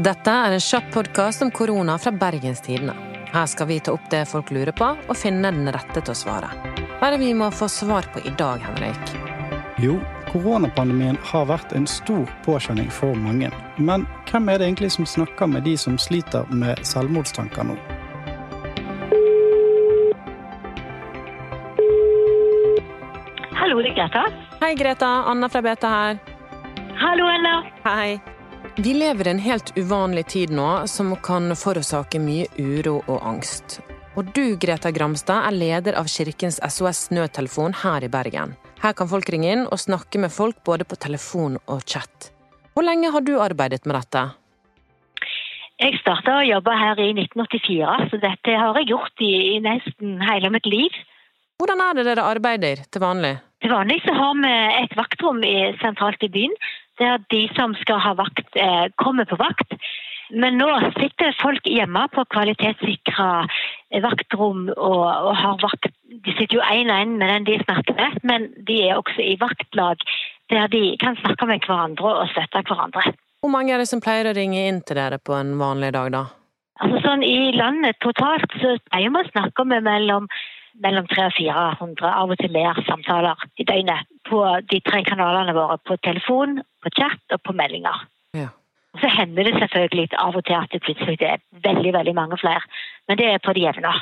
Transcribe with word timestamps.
Dette 0.00 0.32
er 0.32 0.54
en 0.56 0.62
kjapp 0.64 0.86
podkast 0.94 1.42
om 1.44 1.50
korona 1.52 1.98
fra 2.00 2.08
Bergens 2.12 2.62
Tidende. 2.64 2.94
Her 3.34 3.46
skal 3.46 3.66
vi 3.68 3.76
ta 3.84 3.92
opp 3.92 4.06
det 4.08 4.22
folk 4.30 4.48
lurer 4.48 4.72
på, 4.72 4.86
og 4.96 5.18
finne 5.18 5.50
den 5.52 5.68
rette 5.74 6.00
til 6.00 6.14
å 6.14 6.16
svare. 6.16 6.48
Hva 6.96 7.10
er 7.10 7.18
det 7.18 7.18
vi 7.20 7.34
må 7.36 7.50
få 7.52 7.68
svar 7.68 8.08
på 8.14 8.22
i 8.24 8.32
dag, 8.40 8.64
Henrik? 8.64 9.12
Jo, 9.84 9.98
koronapandemien 10.30 11.20
har 11.28 11.44
vært 11.52 11.76
en 11.76 11.84
stor 11.84 12.24
påkjenning 12.46 12.88
for 12.88 13.12
mange. 13.12 13.52
Men 13.76 14.08
hvem 14.30 14.48
er 14.48 14.62
det 14.62 14.70
egentlig 14.70 14.92
som 14.96 15.04
snakker 15.04 15.52
med 15.52 15.68
de 15.68 15.76
som 15.76 16.00
sliter 16.00 16.48
med 16.48 16.80
selvmordstanker 16.80 17.68
nå? 17.68 17.76
Hallo, 23.60 23.84
det 23.84 23.92
er 23.92 24.00
Greta. 24.00 24.26
Hei, 24.64 24.74
Greta. 24.80 25.14
Anna 25.28 25.52
fra 25.52 25.60
BT 25.60 25.88
her. 25.92 26.20
Hallo, 27.04 27.28
Anna. 27.36 27.58
Hei. 27.84 28.39
Vi 28.84 28.94
lever 28.94 29.26
i 29.26 29.30
en 29.30 29.38
helt 29.38 29.78
uvanlig 29.78 30.26
tid 30.26 30.50
nå, 30.56 30.86
som 30.86 31.10
kan 31.20 31.52
forårsake 31.52 32.16
mye 32.22 32.46
uro 32.56 32.94
og 33.12 33.18
angst. 33.28 33.74
Og 34.16 34.30
du, 34.32 34.56
Greta 34.62 34.88
Gramstad, 34.88 35.42
er 35.50 35.52
leder 35.52 35.98
av 36.00 36.08
Kirkens 36.08 36.56
SOS 36.64 37.10
nødtelefon 37.12 37.76
her 37.82 38.06
i 38.06 38.08
Bergen. 38.08 38.54
Her 38.80 38.96
kan 38.96 39.10
folk 39.10 39.28
ringe 39.34 39.52
inn 39.52 39.66
og 39.66 39.82
snakke 39.84 40.22
med 40.22 40.32
folk 40.32 40.62
både 40.64 40.88
på 40.88 40.96
telefon 40.96 41.58
og 41.66 41.84
chat. 41.84 42.30
Hvor 42.72 42.86
lenge 42.88 43.12
har 43.12 43.20
du 43.26 43.34
arbeidet 43.44 43.84
med 43.84 43.98
dette? 43.98 44.24
Jeg 45.84 46.00
starta 46.00 46.38
å 46.38 46.48
jobbe 46.48 46.80
her 46.80 47.04
i 47.04 47.12
1984, 47.18 48.08
så 48.08 48.24
dette 48.24 48.58
har 48.64 48.80
jeg 48.80 48.94
gjort 48.94 49.28
i, 49.28 49.32
i 49.58 49.62
nesten 49.66 50.24
hele 50.24 50.54
mitt 50.56 50.72
liv. 50.72 51.00
Hvordan 51.60 51.84
er 51.84 52.00
det 52.00 52.08
dere 52.08 52.30
arbeider 52.32 52.86
til 52.88 53.04
vanlig? 53.04 53.36
Til 53.60 53.76
vanlig 53.76 54.00
så 54.06 54.16
har 54.16 54.38
vi 54.40 54.58
et 54.80 54.96
vaktrom 54.96 55.44
sentralt 55.84 56.24
i 56.24 56.32
byen 56.32 56.56
der 57.00 57.20
de 57.32 57.42
som 57.56 57.74
skal 57.80 58.00
ha 58.04 58.14
vakt, 58.18 58.48
eh, 58.54 58.86
kommer 59.00 59.24
på 59.24 59.38
vakt. 59.40 59.76
Men 60.30 60.60
nå 60.60 60.68
sitter 60.94 61.34
folk 61.40 61.64
hjemme 61.66 62.04
på 62.14 62.24
kvalitetssikra 62.30 63.30
vaktrom 64.04 64.68
og, 64.76 65.06
og, 65.06 65.32
har 65.36 65.56
vakt. 65.62 65.90
De 66.06 66.34
sitter 66.36 66.60
jo 66.60 66.62
én 66.62 66.92
og 66.92 67.00
én 67.02 67.16
med 67.18 67.32
den 67.32 67.48
de 67.48 67.56
snakker 67.64 67.96
med, 67.98 68.20
men 68.22 68.46
de 68.68 68.76
er 68.86 69.00
også 69.00 69.24
i 69.24 69.38
vaktlag 69.40 69.98
der 70.50 70.70
de 70.70 70.96
kan 71.02 71.18
snakke 71.18 71.46
med 71.46 71.66
hverandre 71.66 72.14
og 72.22 72.30
støtte 72.30 72.62
hverandre. 72.66 73.12
Hvor 73.40 73.50
mange 73.50 73.72
er 73.74 73.82
det 73.82 73.88
som 73.88 74.02
pleier 74.02 74.28
å 74.30 74.36
ringe 74.36 74.66
inn 74.68 74.82
til 74.86 74.98
dere 74.98 75.18
på 75.18 75.34
en 75.34 75.56
vanlig 75.58 75.92
dag, 75.96 76.10
da? 76.14 76.24
Altså 76.80 77.00
sånn 77.04 77.22
I 77.26 77.52
landet 77.56 77.98
totalt 78.04 78.50
så 78.60 78.76
pleier 78.90 79.12
vi 79.12 79.22
å 79.22 79.30
snakke 79.30 79.66
med 79.68 79.86
mellom 79.86 80.28
mellom 80.84 81.06
300 81.10 81.26
og 81.26 81.36
400, 81.80 82.12
av 82.22 82.32
og 82.32 82.38
til 82.40 82.52
mer 82.54 82.78
samtaler 82.86 83.44
i 83.58 83.66
døgnet 83.66 84.08
på 84.28 84.40
de 84.70 84.80
tre 84.86 85.02
kanalene 85.08 85.54
våre. 85.56 85.78
På 85.86 85.96
telefon, 86.04 86.60
på 86.82 86.92
chat 86.96 87.36
og 87.36 87.42
på 87.46 87.56
meldinger. 87.56 88.06
Ja. 88.36 88.48
Så 89.00 89.10
hender 89.10 89.46
det 89.46 89.58
selvfølgelig 89.58 90.08
av 90.18 90.38
og 90.38 90.46
til 90.46 90.58
at 90.58 90.72
det 90.72 90.82
plutselig 90.86 91.18
er 91.22 91.42
veldig 91.66 91.92
veldig 91.98 92.14
mange 92.14 92.38
flere, 92.40 92.62
men 93.08 93.18
det 93.18 93.28
er 93.30 93.44
på 93.44 93.54
det 93.54 93.66
jevne. 93.68 93.92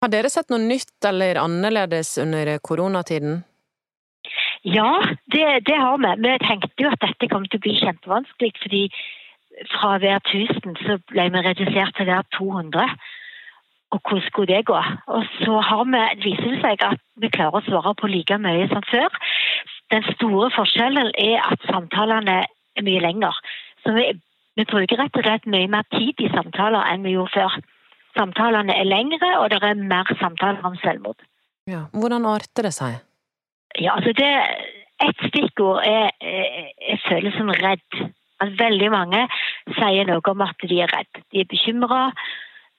Har 0.00 0.08
dere 0.08 0.30
sett 0.32 0.48
noe 0.50 0.62
nytt 0.62 1.04
eller 1.04 1.42
annerledes 1.42 2.16
under 2.22 2.56
koronatiden? 2.64 3.42
Ja, 4.64 5.00
det, 5.32 5.44
det 5.68 5.76
har 5.76 5.96
vi. 6.00 6.12
Vi 6.24 6.36
tenkte 6.44 6.84
jo 6.84 6.92
at 6.92 7.02
dette 7.04 7.28
kom 7.28 7.46
til 7.48 7.60
å 7.60 7.64
bli 7.64 7.76
kjempevanskelig, 7.80 8.52
fordi 8.62 8.82
fra 9.72 9.96
hver 10.00 10.20
1000 10.24 10.76
så 10.84 10.96
ble 11.10 11.26
vi 11.34 11.42
redusert 11.44 11.96
til 11.96 12.08
hver 12.08 12.24
200 12.36 12.86
og 13.90 14.00
hvordan 14.04 14.26
skulle 14.26 14.54
det 14.54 14.66
gå? 14.66 14.80
Og 15.14 15.24
så 15.42 15.54
vi, 15.92 16.02
viser 16.24 16.50
det 16.54 16.60
seg 16.62 16.82
at 16.86 17.00
vi 17.22 17.30
klarer 17.34 17.58
å 17.58 17.66
svare 17.66 17.94
på 17.98 18.10
like 18.10 18.38
mye 18.38 18.68
som 18.70 18.84
før. 18.90 19.10
Den 19.90 20.06
store 20.14 20.50
forskjellen 20.54 21.10
er 21.18 21.42
at 21.42 21.66
samtalene 21.66 22.36
er 22.46 22.86
mye 22.86 23.02
lengre. 23.02 23.32
Så 23.82 23.94
vi, 23.96 24.06
vi 24.56 24.66
bruker 24.70 25.00
rett 25.00 25.16
og 25.18 25.26
slett 25.26 25.50
mye 25.50 25.70
mer 25.72 25.86
tid 25.96 26.22
i 26.22 26.30
samtaler 26.30 26.86
enn 26.92 27.06
vi 27.06 27.16
gjorde 27.16 27.34
før. 27.34 27.58
Samtalene 28.18 28.74
er 28.74 28.86
lengre, 28.86 29.30
og 29.38 29.50
det 29.50 29.58
er 29.62 29.74
mer 29.78 30.06
samtaler 30.22 30.62
om 30.66 30.76
selvmord. 30.84 31.18
Ja. 31.70 31.86
Hvordan 31.94 32.26
arter 32.26 32.66
det 32.66 32.74
seg? 32.74 33.00
Ja, 33.78 33.96
altså 33.96 34.14
det, 34.18 34.30
Et 35.00 35.20
stikkord 35.30 35.80
er, 35.86 36.10
er, 36.20 36.72
er 36.92 36.98
følelsen 37.08 37.50
redd. 37.62 38.00
At 38.40 38.52
veldig 38.58 38.90
mange 38.92 39.22
sier 39.78 40.04
noe 40.08 40.32
om 40.32 40.42
at 40.44 40.64
de 40.68 40.80
er 40.84 40.92
redd. 40.92 41.22
De 41.32 41.40
er 41.40 41.48
bekymra 41.48 42.10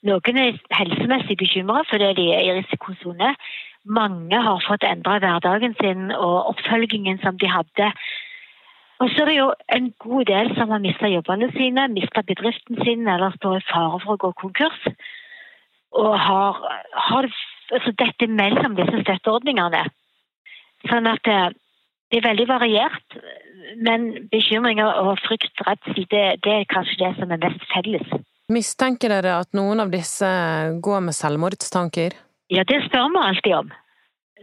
noen 0.08 0.40
er 0.42 0.58
helsemessig 0.74 1.38
bekymra 1.38 1.84
fordi 1.90 2.14
de 2.18 2.28
er 2.36 2.48
i 2.48 2.56
risikosone. 2.60 3.36
Mange 3.86 4.42
har 4.48 4.66
fått 4.66 4.86
endra 4.86 5.20
hverdagen 5.22 5.76
sin 5.80 6.12
og 6.12 6.52
oppfølgingen 6.54 7.22
som 7.24 7.38
de 7.42 7.50
hadde. 7.50 7.92
Og 9.02 9.10
så 9.10 9.24
er 9.24 9.32
det 9.32 9.38
jo 9.40 9.48
en 9.76 9.88
god 10.06 10.26
del 10.30 10.52
som 10.58 10.70
har 10.70 10.84
mista 10.84 11.10
jobbene 11.10 11.50
sine, 11.56 11.88
mista 11.90 12.22
bedriften 12.22 12.78
sin 12.86 13.08
eller 13.08 13.34
står 13.38 13.58
i 13.58 13.66
fare 13.72 13.98
for 14.04 14.14
å 14.14 14.22
gå 14.26 14.32
konkurs. 14.44 14.84
Og 15.98 16.14
har, 16.20 16.60
har 17.08 17.30
altså 17.74 17.94
dette 17.98 18.30
mellom 18.30 18.78
disse 18.78 19.02
støtteordningene. 19.02 19.88
Sånn 20.90 21.10
at 21.10 21.26
det, 21.26 21.40
det 22.12 22.22
er 22.22 22.28
veldig 22.30 22.48
variert. 22.50 23.18
Men 23.82 24.12
bekymringer 24.30 25.02
og 25.02 25.18
frykt, 25.26 25.66
redsel, 25.66 26.06
det, 26.14 26.26
det 26.46 26.54
er 26.60 26.70
kanskje 26.70 27.02
det 27.02 27.12
som 27.18 27.34
er 27.34 27.42
mest 27.42 27.66
felles. 27.74 28.22
Mistenker 28.52 29.14
dere 29.14 29.38
at 29.40 29.54
noen 29.56 29.80
av 29.80 29.92
disse 29.94 30.28
går 30.84 31.04
med 31.06 31.16
selvmordstanker? 31.16 32.18
Ja, 32.52 32.66
det 32.68 32.82
spør 32.88 33.08
vi 33.14 33.22
alltid 33.24 33.56
om. 33.56 33.70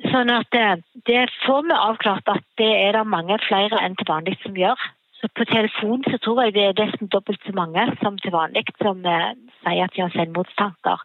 Sånn 0.07 0.31
at 0.31 0.47
det, 0.55 0.63
eh, 0.63 0.85
det 1.11 1.25
får 1.45 1.67
vi 1.67 1.75
avklart 1.75 2.31
at 2.31 2.45
det 2.61 2.71
er 2.71 2.97
det 2.97 3.05
mange 3.05 3.37
flere 3.45 3.83
enn 3.83 3.99
til 3.99 4.09
vanlig 4.09 4.39
som 4.45 4.57
gjør. 4.57 4.79
Så 5.19 5.29
på 5.35 5.45
telefon 5.51 6.05
så 6.07 6.19
tror 6.23 6.45
jeg 6.45 6.55
det 6.55 6.65
er 6.69 6.79
nesten 6.79 7.11
dobbelt 7.11 7.43
så 7.43 7.53
mange 7.53 7.85
som 8.03 8.19
til 8.23 8.33
vanlig 8.33 8.65
som 8.79 9.03
eh, 9.05 9.35
sier 9.65 9.85
at 9.85 9.97
de 9.97 10.05
har 10.05 10.15
selvmordstanker. 10.15 11.03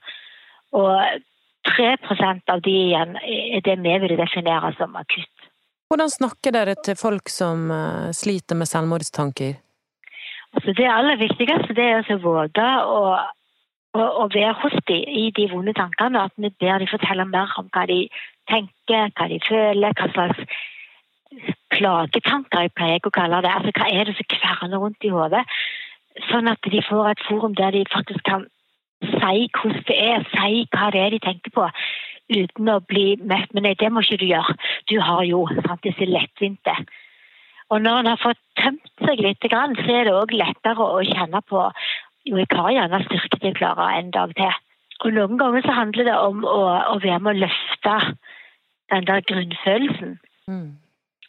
Og 0.78 1.24
3% 1.74 2.54
av 2.54 2.62
de 2.62 2.76
igjen 2.86 3.18
er 3.18 3.66
det 3.66 3.80
vi 3.82 3.98
vil 4.06 4.16
definere 4.20 4.74
som 4.78 4.96
akutt. 5.00 5.50
Hvordan 5.90 6.10
snakker 6.10 6.54
dere 6.54 6.76
til 6.86 6.96
folk 7.00 7.30
som 7.30 7.72
eh, 7.74 8.14
sliter 8.14 8.60
med 8.60 8.70
selvmordstanker? 8.70 9.58
Altså 10.54 10.74
det 10.78 10.90
aller 10.90 11.18
viktigste 11.18 11.76
det 11.78 11.86
er 11.92 12.12
å 12.14 12.20
våge 12.22 12.68
å, 12.86 13.00
være 14.34 14.54
hos 14.62 14.76
dem 14.90 15.10
i 15.22 15.26
de 15.36 15.48
vonde 15.52 15.74
tankene. 15.78 16.28
At 16.28 16.36
vi 16.38 16.52
ber 16.62 16.82
dem 16.82 16.92
fortelle 16.92 17.26
mer 17.30 17.54
om 17.58 17.70
hva 17.74 17.86
de 17.90 18.06
tenker, 18.52 19.10
hva 19.18 19.28
de 19.32 19.40
føler, 19.48 19.98
hva 19.98 20.10
slags 20.14 20.46
plagetanker 21.74 22.68
jeg 22.68 22.76
pleier 22.78 23.10
å 23.10 23.14
kalle 23.14 23.42
det. 23.42 23.54
Altså 23.54 23.74
Hva 23.78 23.90
er 23.90 24.10
det 24.10 24.18
som 24.18 24.30
kverner 24.36 24.82
rundt 24.82 25.08
i 25.08 25.14
hodet? 25.14 25.44
Sånn 26.30 26.50
at 26.52 26.62
de 26.70 26.82
får 26.86 27.10
et 27.10 27.24
forum 27.28 27.56
der 27.58 27.74
de 27.74 27.86
faktisk 27.90 28.22
kan 28.30 28.46
si 29.02 29.48
hvordan 29.58 29.86
det 29.90 29.98
er, 30.00 30.28
si 30.32 30.66
hva 30.72 30.92
det 30.94 31.02
er 31.02 31.16
de 31.16 31.24
tenker 31.24 31.54
på. 31.56 31.66
Uten 32.34 32.70
å 32.72 32.80
bli 32.88 33.18
møtt 33.20 33.52
med 33.54 33.66
'nei, 33.66 33.74
det 33.76 33.92
må 33.92 34.00
ikke 34.00 34.22
du 34.22 34.30
gjøre', 34.30 34.56
du 34.90 35.00
har 35.02 35.24
jo 35.28 35.48
sant, 35.66 35.84
disse 35.84 36.06
lettvinte 36.08 36.76
og 37.74 37.82
når 37.82 38.00
en 38.00 38.12
har 38.12 38.22
fått 38.22 38.42
tømt 38.62 39.06
seg 39.08 39.22
litt, 39.26 39.46
så 39.50 39.96
er 39.98 40.06
det 40.06 40.14
òg 40.14 40.34
lettere 40.38 40.86
å 40.86 41.02
kjenne 41.08 41.42
på 41.50 41.64
jo, 42.24 42.38
jeg 42.40 42.48
har 42.56 42.72
gjerne 42.72 43.02
styrke 43.04 43.40
til 43.40 43.50
å 43.52 43.58
klare 43.58 43.88
en 43.98 44.12
dag 44.16 44.32
til. 44.38 44.60
Og 45.04 45.16
Noen 45.16 45.40
ganger 45.40 45.66
så 45.66 45.74
handler 45.76 46.08
det 46.08 46.14
om 46.16 46.46
å, 46.48 46.60
å 46.94 47.00
være 47.04 47.20
med 47.20 47.34
å 47.34 47.42
løfte 47.44 47.96
den 48.94 49.10
der 49.10 49.26
grunnfølelsen. 49.28 50.14
Mm. 50.48 50.70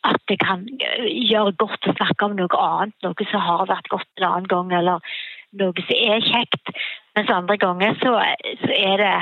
At 0.06 0.20
det 0.28 0.36
kan 0.42 0.66
gjøre 0.68 1.56
godt 1.58 1.88
å 1.88 1.96
snakke 1.96 2.28
om 2.28 2.36
noe 2.38 2.60
annet, 2.60 2.94
noe 3.02 3.26
som 3.30 3.42
har 3.42 3.66
vært 3.72 3.90
godt 3.90 4.20
en 4.20 4.28
annen 4.28 4.50
gang, 4.52 4.70
eller 4.78 5.16
noe 5.58 5.86
som 5.88 5.96
er 5.96 6.28
kjekt. 6.28 6.74
Mens 7.16 7.32
andre 7.32 7.58
ganger 7.58 7.98
så, 8.02 8.14
så 8.62 8.70
er 8.76 9.02
det 9.02 9.16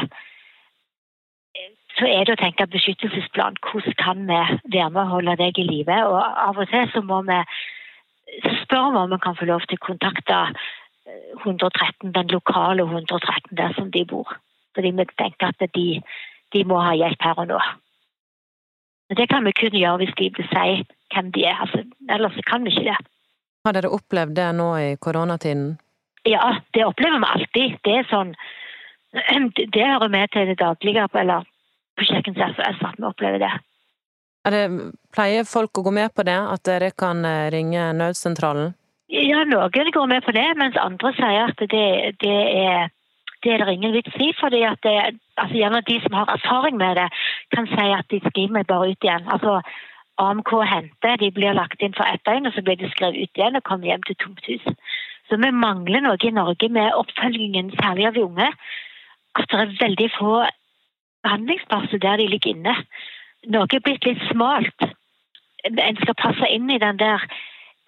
så 1.98 2.08
er 2.08 2.24
det 2.24 2.36
å 2.36 2.40
tenke 2.40 2.66
beskyttelsesplan. 2.72 3.58
Hvordan 3.66 3.96
kan 4.00 4.24
vi 4.28 4.40
være 4.72 4.90
med 4.90 5.02
å 5.02 5.10
holde 5.10 5.36
deg 5.40 5.58
i 5.60 5.68
live? 5.68 5.98
Og 6.08 6.18
av 6.20 6.58
og 6.58 6.70
til 6.70 6.88
så 6.94 7.02
må 7.04 7.20
vi 7.28 7.38
så 8.40 8.52
spør 8.62 8.92
vi 8.92 9.00
om 9.02 9.12
vi 9.12 9.18
kan 9.20 9.36
få 9.36 9.48
lov 9.48 9.64
til 9.68 9.76
å 9.76 9.86
kontakte 9.86 10.38
113, 11.44 12.08
eh, 12.08 12.12
den 12.16 12.32
lokale 12.32 12.86
113 12.86 13.56
der 13.58 13.74
som 13.76 13.90
de 13.92 14.04
bor. 14.08 14.30
Fordi 14.74 14.92
vi 14.96 15.06
tenker 15.18 15.50
at 15.50 15.64
de, 15.76 16.00
de 16.52 16.64
må 16.64 16.80
ha 16.80 16.94
hjelp 16.96 17.20
her 17.20 17.42
og 17.42 17.50
nå. 17.50 17.60
Men 19.08 19.18
det 19.20 19.28
kan 19.28 19.44
vi 19.44 19.52
kun 19.52 19.76
gjøre 19.76 19.98
hvis 20.00 20.16
de 20.16 20.30
vil 20.38 20.48
si 20.48 20.84
hvem 21.12 21.32
de 21.36 21.44
er. 21.44 21.58
Altså, 21.60 21.82
ellers 22.08 22.40
kan 22.48 22.64
vi 22.64 22.72
ikke 22.72 22.88
det. 22.88 22.98
Har 23.66 23.76
dere 23.76 23.92
opplevd 23.92 24.36
det 24.38 24.48
nå 24.56 24.68
i 24.80 24.88
koronatiden? 24.96 25.74
Ja, 26.24 26.56
det 26.74 26.86
opplever 26.86 27.20
vi 27.20 27.32
alltid. 27.36 27.78
Det 27.84 27.98
er 28.00 28.08
sånn 28.10 28.34
Det 29.74 29.84
hører 29.84 30.08
med 30.08 30.32
til 30.32 30.48
det 30.48 30.56
daglige. 30.62 31.04
Eller 31.20 31.44
på 32.08 32.40
jeg 32.40 32.54
SOS 32.56 32.82
at 32.88 32.98
vi 32.98 33.08
opplever 33.08 33.42
det. 33.42 33.52
det. 34.50 34.64
Pleier 35.14 35.44
folk 35.48 35.78
å 35.78 35.84
gå 35.86 35.92
med 35.94 36.14
på 36.14 36.24
det, 36.26 36.38
at 36.38 36.64
dere 36.66 36.90
kan 36.90 37.24
eh, 37.24 37.50
ringe 37.54 37.92
nødsentralen? 37.98 38.74
Ja, 39.12 39.44
noen 39.44 39.92
går 39.92 40.08
med 40.08 40.24
på 40.24 40.32
det, 40.32 40.48
mens 40.56 40.76
andre 40.80 41.12
sier 41.18 41.50
at 41.50 41.60
det, 41.60 41.86
det 42.22 42.36
er 42.64 42.90
det 43.42 43.52
er 43.52 43.64
det 43.64 43.72
ingen 43.74 43.92
vits 43.92 44.16
i. 44.26 44.32
fordi 44.40 44.62
at 44.62 44.78
det, 44.82 45.18
altså 45.36 45.56
gjerne 45.56 45.80
De 45.88 46.00
som 46.02 46.12
har 46.12 46.28
erfaring 46.30 46.76
med 46.76 46.96
det, 46.96 47.08
kan 47.54 47.66
si 47.66 47.86
at 47.98 48.06
de 48.10 48.20
skriver 48.20 48.54
meg 48.56 48.66
bare 48.66 48.90
ut 48.90 49.04
igjen. 49.04 49.26
Altså 49.34 49.60
AMK 50.18 50.50
henter, 50.74 51.16
de 51.16 51.30
blir 51.30 51.58
lagt 51.58 51.82
inn 51.82 51.96
for 51.96 52.06
ett 52.06 52.24
døgn, 52.26 52.46
og 52.46 52.54
så 52.54 52.62
blir 52.62 52.76
de 52.76 52.90
skrevet 52.90 53.22
ut 53.22 53.38
igjen 53.38 53.56
og 53.56 53.66
kommer 53.68 53.86
hjem 53.90 54.06
til 54.06 54.16
tomt 54.22 54.46
hus. 54.46 54.64
Så 55.28 55.36
vi 55.42 55.50
mangler 55.50 56.00
noe 56.04 56.18
i 56.22 56.30
Norge 56.30 56.68
med 56.68 56.94
oppfølgingen, 56.94 57.72
særlig 57.80 58.06
av 58.06 58.14
de 58.14 58.24
unge. 58.24 58.48
At 59.34 59.48
det 59.50 59.60
er 59.60 59.76
veldig 59.80 60.10
få 60.18 60.32
behandlingsplasser 61.26 62.02
der 62.02 62.20
de 62.20 62.28
ligger 62.30 62.54
inne. 62.54 62.74
Noe 63.52 63.66
er 63.66 63.84
blitt 63.84 64.06
litt 64.06 64.22
smalt. 64.30 64.86
En 65.66 65.98
skal 66.02 66.18
passe 66.18 66.48
inn 66.50 66.70
i 66.70 66.82
den 66.82 66.98
der 66.98 67.22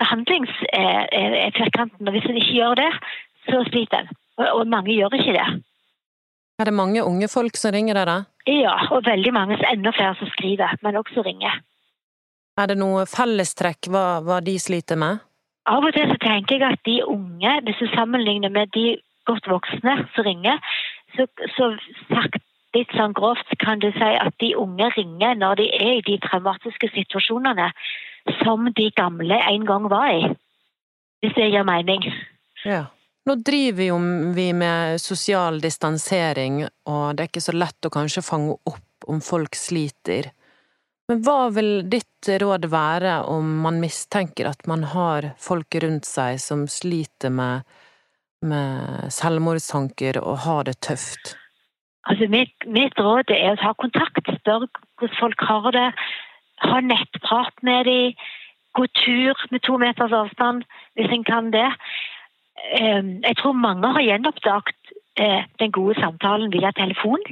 behandlingsfirkanten. 0.02 2.08
Og 2.08 2.14
hvis 2.14 2.30
en 2.30 2.40
ikke 2.40 2.58
gjør 2.58 2.80
det, 2.82 2.92
så 3.48 3.62
sliter 3.68 4.04
en. 4.04 4.16
Og 4.54 4.66
mange 4.66 4.94
gjør 4.94 5.14
ikke 5.18 5.36
det. 5.36 5.48
Er 6.58 6.70
det 6.70 6.74
mange 6.74 7.02
unge 7.02 7.28
folk 7.28 7.56
som 7.58 7.74
ringer 7.74 7.98
dere? 7.98 8.24
Ja, 8.46 8.74
og 8.94 9.06
veldig 9.06 9.32
mange, 9.34 9.58
enda 9.70 9.90
flere 9.94 10.14
som 10.18 10.30
skriver, 10.36 10.76
men 10.82 10.98
også 11.00 11.24
ringer. 11.26 11.62
Er 12.58 12.70
det 12.70 12.76
noe 12.78 13.06
fellestrekk 13.10 13.88
hva, 13.90 14.20
hva 14.22 14.38
de 14.44 14.54
sliter 14.62 14.98
med? 15.00 15.22
Av 15.66 15.82
og 15.82 15.94
til 15.96 16.10
så 16.10 16.18
tenker 16.22 16.60
jeg 16.60 16.76
at 16.76 16.82
de 16.86 16.98
unge, 17.08 17.54
hvis 17.66 17.80
du 17.80 17.88
sammenligner 17.94 18.52
med 18.52 18.70
de 18.76 18.98
godt 19.26 19.48
voksne 19.50 19.96
som 20.14 20.26
ringer, 20.26 20.60
så, 21.16 21.26
så 21.56 21.70
sagt 22.10 22.42
litt 22.74 22.92
sånn 22.96 23.14
grovt 23.16 23.54
kan 23.62 23.80
du 23.82 23.90
si 23.94 24.10
at 24.18 24.34
de 24.42 24.54
unge 24.58 24.90
ringer 24.96 25.38
når 25.38 25.62
de 25.62 25.68
er 25.78 25.92
i 25.98 26.04
de 26.06 26.18
traumatiske 26.24 26.90
situasjonene 26.94 27.70
som 28.42 28.70
de 28.76 28.88
gamle 28.96 29.38
en 29.38 29.66
gang 29.68 29.88
var 29.92 30.10
i. 30.12 30.28
Hvis 31.22 31.36
det 31.36 31.50
gir 31.52 31.64
mening. 31.66 32.04
Ja. 32.64 32.86
Nå 33.24 33.38
driver 33.40 33.86
jo 33.86 33.98
vi 34.36 34.50
med 34.52 35.00
sosial 35.00 35.60
distansering, 35.60 36.64
og 36.84 37.04
det 37.16 37.22
er 37.22 37.30
ikke 37.30 37.44
så 37.44 37.54
lett 37.56 37.86
å 37.88 37.92
kanskje 37.92 38.24
fange 38.24 38.58
opp 38.68 39.08
om 39.08 39.22
folk 39.24 39.56
sliter. 39.56 40.28
Men 41.08 41.22
hva 41.24 41.48
vil 41.52 41.86
ditt 41.92 42.28
råd 42.40 42.68
være 42.72 43.22
om 43.28 43.48
man 43.64 43.80
mistenker 43.80 44.48
at 44.48 44.66
man 44.68 44.84
har 44.92 45.30
folk 45.40 45.76
rundt 45.84 46.08
seg 46.08 46.40
som 46.40 46.66
sliter 46.68 47.32
med, 47.32 47.64
med 48.44 49.08
selvmordstanker 49.12 50.20
og 50.20 50.44
har 50.44 50.68
det 50.68 50.78
tøft? 50.84 51.34
Altså 52.06 52.26
mitt, 52.28 52.54
mitt, 52.66 52.98
råd 53.00 53.32
er 53.32 53.54
å 53.54 53.60
ta 53.60 53.72
kontakt, 53.80 54.26
spørre 54.40 54.68
hvordan 55.00 55.18
folk 55.20 55.44
har 55.48 55.70
det. 55.76 55.90
Ha 56.64 56.80
nettprat 56.80 57.62
med 57.62 57.86
dem. 57.88 58.18
Gå 58.74 58.86
tur 58.98 59.38
med 59.50 59.62
to 59.62 59.78
meters 59.78 60.12
avstand, 60.12 60.64
hvis 60.98 61.12
en 61.14 61.24
kan 61.24 61.52
det. 61.54 61.70
Ehm, 62.78 63.22
jeg 63.22 63.36
tror 63.38 63.52
mange 63.52 63.92
har 63.96 64.02
gjenoppdaget 64.02 64.94
eh, 65.16 65.44
den 65.58 65.72
gode 65.72 65.94
samtalen 66.00 66.52
via 66.52 66.70
telefon. 66.70 67.22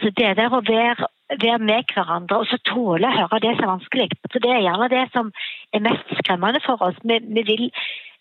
Så 0.00 0.10
det 0.16 0.36
der 0.36 0.52
å 0.52 0.62
være, 0.68 1.08
være 1.42 1.58
med 1.58 1.92
hverandre 1.94 2.42
og 2.42 2.46
så 2.50 2.58
tåle 2.68 3.08
å 3.08 3.16
høre 3.16 3.40
det 3.44 3.56
som 3.56 3.64
er 3.66 3.72
vanskelig, 3.74 4.08
så 4.32 4.40
det 4.42 4.52
er 4.52 4.64
gjerne 4.64 4.88
det 4.92 5.02
som 5.12 5.32
er 5.72 5.84
mest 5.84 6.14
skremmende 6.20 6.62
for 6.64 6.80
oss. 6.86 6.98
Vi, 7.04 7.18
vi, 7.36 7.44
vil, 7.50 7.66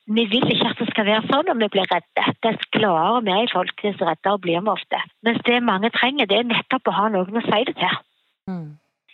vi 0.08 0.26
vil, 0.26 0.46
ikke 0.50 0.70
at 0.72 0.80
det 0.82 0.88
skal 0.90 1.06
være 1.06 1.24
sånn, 1.30 1.50
og 1.54 1.60
vi 1.62 1.68
blir 1.72 1.90
redde. 1.92 2.36
Dess 2.44 2.70
gladere 2.74 3.22
vi 3.26 3.34
er 3.34 3.46
i 3.46 3.52
folk, 3.52 3.74
dess 3.84 4.00
reddere 4.02 4.42
blir 4.42 4.64
vi 4.66 4.72
ofte. 4.74 5.02
Mens 5.26 5.42
det 5.48 5.60
mange 5.64 5.92
trenger, 5.94 6.30
det 6.30 6.40
er 6.40 6.48
nettopp 6.50 6.90
å 6.90 6.96
ha 6.98 7.10
noen 7.14 7.38
å 7.38 7.44
si 7.46 7.60
det 7.70 7.76
til. 7.80 8.00
Mm. 8.50 8.70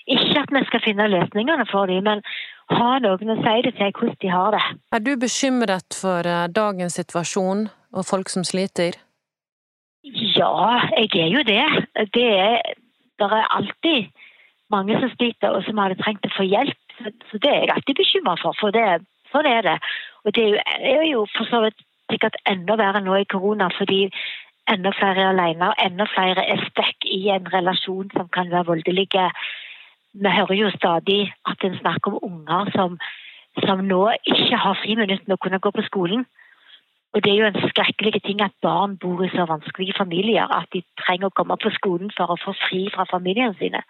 Ikke 0.07 0.44
at 0.45 0.54
vi 0.56 0.62
skal 0.69 0.84
finne 0.86 1.10
løsningene 1.12 1.66
for 1.68 1.92
dem, 1.92 2.06
men 2.07 2.24
ha 2.72 2.94
noen 3.04 3.34
å 3.34 3.39
si 3.42 3.56
det 3.66 3.74
til 3.75 3.92
hvordan 3.92 4.22
de 4.24 4.31
har 4.31 4.56
det. 4.56 4.63
Er 4.95 5.04
du 5.04 5.12
bekymret 5.19 6.00
for 6.01 6.28
eh, 6.28 6.48
dagens 6.48 6.95
situasjon 7.00 7.68
og 7.68 8.07
folk 8.07 8.31
som 8.31 8.48
sliter? 8.48 8.95
Ja, 10.07 10.80
jeg 10.95 11.12
er 11.19 11.31
jo 11.33 11.44
det. 11.44 11.66
Det 12.16 12.28
er, 12.31 12.62
det 13.19 13.28
er 13.28 13.54
alltid 13.60 14.07
mange 14.72 14.95
som 15.01 15.12
sliter 15.16 15.56
og 15.56 15.66
som 15.68 15.80
hadde 15.83 16.00
trengt 16.00 16.28
å 16.28 16.36
få 16.36 16.48
hjelp. 16.48 16.80
Så 17.30 17.40
det 17.44 17.51
er 17.51 17.66
jeg 17.66 17.74
alltid 17.75 18.00
bekymra 18.00 18.38
for, 18.42 18.56
for 18.60 18.74
det, 18.74 19.04
sånn 19.33 19.50
er 19.50 19.62
det. 19.65 19.77
Og 20.25 20.35
det 20.35 20.47
er 20.77 21.06
jo, 21.09 21.25
for 21.35 21.50
så 21.50 21.62
vidt 21.65 21.79
sikkert 22.12 22.39
enda 22.47 22.77
verre 22.79 23.03
nå 23.03 23.15
i 23.19 23.29
korona, 23.29 23.69
fordi 23.77 24.07
enda 24.71 24.91
flere 24.95 25.24
er 25.24 25.31
alene, 25.31 25.71
og 25.71 25.79
enda 25.83 26.07
flere 26.12 26.44
er 26.44 26.65
stuck 26.69 27.07
i 27.07 27.27
en 27.31 27.47
relasjon 27.53 28.12
som 28.15 28.29
kan 28.31 28.51
være 28.51 28.69
voldelige 28.71 29.29
vi 30.24 30.29
hører 30.29 30.56
jo 30.56 30.69
stadig 30.71 31.33
at 31.45 31.63
en 31.63 31.77
snakker 31.77 32.12
om 32.12 32.19
unger 32.24 32.71
som, 32.75 32.97
som 33.65 33.85
nå 33.85 34.01
ikke 34.25 34.57
har 34.63 34.79
friminutt 34.81 35.27
med 35.27 35.38
å 35.38 35.44
kunne 35.44 35.59
gå 35.59 35.71
på 35.71 35.85
skolen. 35.89 36.25
Og 37.13 37.23
Det 37.23 37.31
er 37.31 37.39
jo 37.41 37.50
en 37.50 37.69
skrekkelig 37.69 38.21
ting 38.23 38.41
at 38.41 38.53
barn 38.62 38.97
bor 38.97 39.23
i 39.25 39.30
så 39.33 39.45
vanskelige 39.50 39.97
familier 39.97 40.50
at 40.59 40.68
de 40.73 40.83
trenger 41.01 41.30
å 41.30 41.35
komme 41.38 41.57
på 41.57 41.71
skolen 41.77 42.12
for 42.18 42.33
å 42.33 42.41
få 42.41 42.53
fri 42.68 42.88
fra 42.94 43.06
familiene 43.09 43.56
sine. 43.62 43.81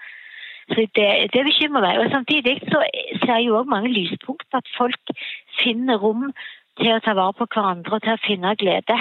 Så 0.68 0.88
Det, 0.96 1.10
det 1.34 1.44
bekymrer 1.48 1.82
meg. 1.82 2.00
Og 2.00 2.12
Samtidig 2.12 2.60
så 2.68 2.84
ser 3.24 3.34
jeg 3.38 3.48
jo 3.48 3.58
også 3.58 3.70
mange 3.70 3.92
lyspunkt. 3.94 4.48
At 4.54 4.68
folk 4.78 5.14
finner 5.64 5.98
rom 5.98 6.32
til 6.80 6.94
å 6.94 7.04
ta 7.04 7.14
vare 7.18 7.34
på 7.34 7.48
hverandre 7.54 7.96
og 7.96 8.04
til 8.04 8.14
å 8.14 8.24
finne 8.26 8.56
glede. 8.60 8.98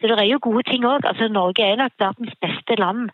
Så 0.00 0.10
det 0.10 0.18
er 0.18 0.30
jo 0.32 0.42
gode 0.42 0.64
ting 0.68 0.84
òg. 0.84 1.06
Altså, 1.08 1.28
Norge 1.28 1.64
er 1.64 1.78
nok 1.80 1.94
verdens 1.98 2.34
beste 2.42 2.76
land 2.78 3.10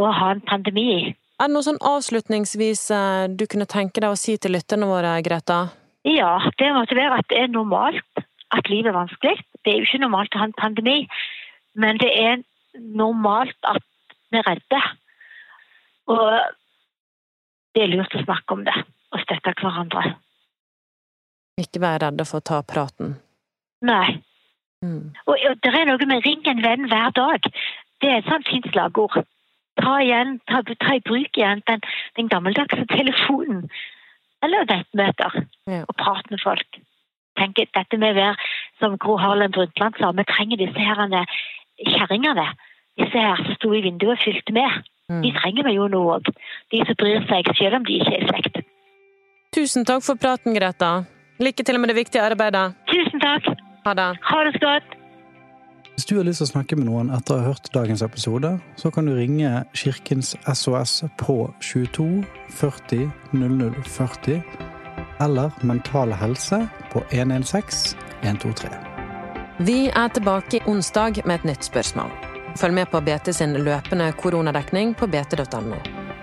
å 0.00 0.08
ha 0.10 0.32
en 0.32 0.40
pandemi 0.48 0.86
i. 0.94 1.02
Er 1.40 1.48
det 1.48 1.54
noe 1.56 1.66
sånn 1.66 1.80
avslutningsvis 1.82 2.82
eh, 2.94 3.24
du 3.28 3.46
kunne 3.50 3.68
tenke 3.70 4.00
deg 4.00 4.12
å 4.12 4.18
si 4.18 4.36
til 4.38 4.54
lytterne 4.56 4.88
våre, 4.88 5.14
Greta? 5.26 5.64
Ja, 6.06 6.36
det 6.58 6.70
måtte 6.74 6.98
være 6.98 7.20
at 7.20 7.28
det 7.30 7.40
er 7.40 7.52
normalt 7.52 8.22
at 8.52 8.68
livet 8.70 8.92
er 8.92 8.98
vanskelig. 8.98 9.36
Det 9.62 9.72
er 9.72 9.80
jo 9.80 9.88
ikke 9.88 10.02
normalt 10.02 10.34
å 10.34 10.42
ha 10.42 10.48
en 10.48 10.58
pandemi, 10.58 10.96
men 11.78 12.00
det 12.02 12.10
er 12.10 12.42
normalt 12.74 13.68
at 13.68 13.84
vi 14.32 14.40
er 14.40 14.48
redde. 14.48 14.80
Og 16.12 16.28
det 17.74 17.84
er 17.84 17.92
lurt 17.92 18.14
å 18.14 18.24
snakke 18.24 18.56
om 18.56 18.64
det 18.66 18.76
og 19.12 19.20
støtte 19.24 19.54
hverandre. 19.60 20.14
Ikke 21.60 21.82
være 21.82 22.06
redd 22.06 22.24
for 22.28 22.40
å 22.40 22.46
ta 22.48 22.62
praten? 22.64 23.16
Nei. 23.84 24.22
Mm. 24.84 25.12
Og, 25.26 25.36
og 25.36 25.58
det 25.62 25.72
er 25.72 25.86
noe 25.86 26.06
med 26.08 26.24
'ring 26.24 26.46
en 26.48 26.62
venn 26.64 26.88
hver 26.90 27.12
dag'. 27.18 27.52
Det 28.00 28.08
er 28.10 28.18
et 28.18 28.30
sånt 28.30 28.48
fint 28.48 28.66
slagord 28.72 29.22
ta, 29.80 29.96
igjen, 30.02 30.38
ta, 30.50 30.62
ta 30.62 30.94
i 30.96 31.02
bruk 31.04 31.38
igjen 31.38 31.62
den, 31.68 31.82
den 32.18 32.30
gammeldagse 32.32 32.86
telefonen. 32.92 33.66
Eller 34.42 34.66
nettmøter. 34.68 35.42
Ja. 35.70 35.84
Og 35.86 35.96
prate 35.96 36.34
med 36.34 36.42
folk. 36.42 36.80
Tenk, 37.38 37.56
dette 37.56 37.98
med 37.98 38.12
å 38.12 38.18
være, 38.18 38.48
som 38.80 38.98
Gro 39.00 39.16
Harlem 39.20 39.54
Brundtland 39.54 39.96
sa, 39.98 40.10
vi 40.12 40.26
trenger 40.28 40.60
disse 40.60 40.88
her 40.88 41.00
kjerringene. 41.88 42.48
Disse 43.00 43.22
her 43.24 43.40
som 43.40 43.54
sto 43.56 43.72
i 43.72 43.84
vinduet 43.86 44.18
og 44.18 44.24
fylte 44.24 44.56
med. 44.56 44.82
Mm. 45.12 45.20
De 45.24 45.32
trenger 45.36 45.68
vi 45.68 45.74
jo 45.76 45.88
nå 45.92 46.02
òg. 46.16 46.30
De 46.72 46.80
som 46.88 46.98
bryr 47.02 47.26
seg, 47.28 47.50
selv 47.58 47.80
om 47.80 47.84
de 47.88 47.98
ikke 48.00 48.16
er 48.16 48.30
slekt. 48.30 48.62
Tusen 49.52 49.84
takk 49.84 50.04
for 50.06 50.16
praten, 50.16 50.56
Greta. 50.56 51.04
Lykke 51.42 51.64
til 51.66 51.80
med 51.80 51.92
det 51.92 51.98
viktige 51.98 52.24
arbeidet. 52.24 52.72
Tusen 52.88 53.20
takk. 53.20 53.52
Ha 53.84 53.94
det. 53.98 54.10
Ha 54.30 54.42
det 54.46 54.52
så 54.56 54.64
godt. 54.64 54.98
Hvis 55.92 56.06
du 56.08 56.16
har 56.16 56.24
lyst 56.24 56.40
til 56.40 56.48
å 56.48 56.52
snakke 56.54 56.76
med 56.78 56.88
noen 56.88 57.10
etter 57.12 57.34
å 57.34 57.42
ha 57.42 57.50
hørt 57.50 57.68
dagens 57.74 58.00
episode, 58.02 58.54
så 58.80 58.90
kan 58.94 59.06
du 59.06 59.12
ringe 59.12 59.50
Kirkens 59.76 60.32
SOS 60.48 61.02
på 61.20 61.36
22 61.60 62.24
40 62.56 63.10
00 63.36 63.84
40 63.84 64.40
eller 65.20 65.52
Mental 65.62 66.16
Helse 66.16 66.64
på 66.94 67.04
116 67.10 67.98
123. 68.22 68.72
Vi 69.62 69.78
er 69.92 70.08
tilbake 70.16 70.64
onsdag 70.66 71.22
med 71.26 71.42
et 71.42 71.50
nytt 71.52 71.68
spørsmål. 71.68 72.31
Følg 72.56 72.74
med 72.74 72.90
på 72.90 73.00
BT 73.00 73.34
sin 73.34 73.64
løpende 73.64 74.12
koronadekning 74.20 74.94
på 74.94 75.06
bt.no. 75.06 75.76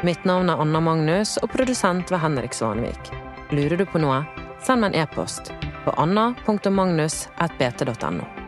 Mitt 0.03 0.25
navn 0.25 0.49
er 0.49 0.61
Anna 0.61 0.79
Magnus, 0.79 1.37
og 1.43 1.51
produsent 1.51 2.11
ved 2.11 2.19
Henrik 2.23 2.53
Svanevik. 2.53 3.11
Lurer 3.51 3.77
du 3.81 3.85
på 3.89 3.99
noe, 3.99 4.23
send 4.63 4.81
meg 4.83 4.93
en 4.93 5.01
e-post 5.03 5.51
på 5.83 5.91
anna.magnus.bt.no. 5.97 8.38